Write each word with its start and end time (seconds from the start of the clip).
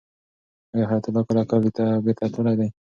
آیا 0.73 0.85
حیات 0.89 1.05
الله 1.07 1.23
کله 1.29 1.43
کلي 1.51 1.71
ته 1.77 1.85
بېرته 2.03 2.25
تللی 2.33 2.53
دی؟ 2.59 2.67